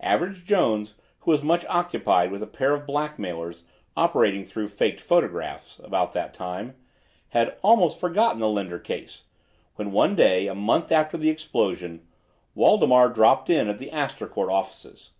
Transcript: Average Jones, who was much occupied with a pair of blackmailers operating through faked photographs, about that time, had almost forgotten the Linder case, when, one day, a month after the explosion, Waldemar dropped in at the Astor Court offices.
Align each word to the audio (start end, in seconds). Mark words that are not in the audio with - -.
Average 0.00 0.46
Jones, 0.46 0.94
who 1.18 1.30
was 1.30 1.42
much 1.42 1.66
occupied 1.68 2.30
with 2.32 2.42
a 2.42 2.46
pair 2.46 2.72
of 2.72 2.86
blackmailers 2.86 3.64
operating 3.98 4.46
through 4.46 4.68
faked 4.68 4.98
photographs, 4.98 5.78
about 5.84 6.12
that 6.14 6.32
time, 6.32 6.74
had 7.36 7.58
almost 7.60 8.00
forgotten 8.00 8.38
the 8.40 8.48
Linder 8.48 8.78
case, 8.78 9.24
when, 9.76 9.92
one 9.92 10.16
day, 10.16 10.46
a 10.46 10.54
month 10.54 10.90
after 10.90 11.18
the 11.18 11.28
explosion, 11.28 12.06
Waldemar 12.54 13.10
dropped 13.10 13.50
in 13.50 13.68
at 13.68 13.76
the 13.78 13.90
Astor 13.90 14.26
Court 14.28 14.48
offices. 14.50 15.10